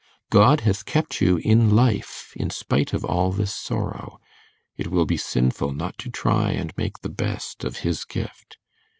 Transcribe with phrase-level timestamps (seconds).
[0.31, 4.17] God has kept you in life in spite of all this sorrow;
[4.75, 8.57] it will be sinful not to try and make the best of His gift.